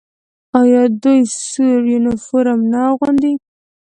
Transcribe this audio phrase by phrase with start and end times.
[0.61, 1.19] آیا دوی
[1.49, 3.33] سور یونیفورم نه اغوندي؟